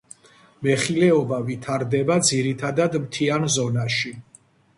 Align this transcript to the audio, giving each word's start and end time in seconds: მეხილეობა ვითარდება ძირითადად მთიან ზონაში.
მეხილეობა 0.67 1.37
ვითარდება 1.49 2.17
ძირითადად 2.31 2.99
მთიან 3.05 3.47
ზონაში. 3.59 4.17